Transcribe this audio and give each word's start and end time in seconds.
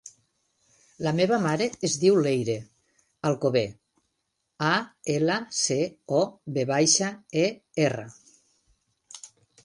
La 1.07 1.11
meva 1.17 1.37
mare 1.41 1.65
es 1.87 1.95
diu 2.03 2.15
Leire 2.27 2.55
Alcover: 3.29 3.63
a, 4.69 4.71
ela, 5.17 5.35
ce, 5.59 5.77
o, 6.21 6.21
ve 6.57 6.63
baixa, 6.71 7.11
e, 7.43 7.45
erra. 7.85 8.07